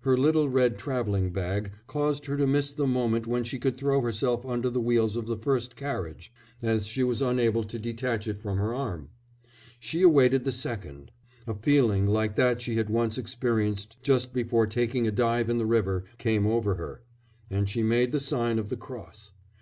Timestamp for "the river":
15.58-16.06